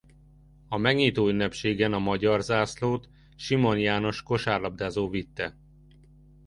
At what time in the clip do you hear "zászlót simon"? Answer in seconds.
2.41-3.79